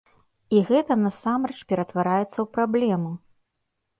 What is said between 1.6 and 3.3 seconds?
ператвараецца ў праблему.